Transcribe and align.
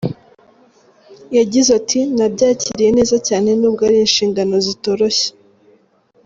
Yagize 1.37 1.69
ati 1.79 1.99
“Nabyakiriye 2.17 2.89
neza 2.97 3.15
cyane 3.27 3.49
n’ubwo 3.59 3.81
ari 3.87 3.97
inshingano 4.05 4.55
zitoroshye. 4.65 5.29